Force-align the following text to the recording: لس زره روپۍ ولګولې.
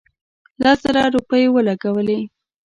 لس 0.61 0.77
زره 0.83 1.03
روپۍ 1.15 1.43
ولګولې. 1.49 2.19